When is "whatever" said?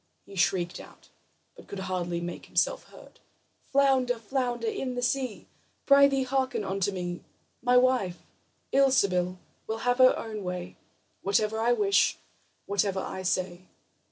11.21-11.59, 12.65-12.99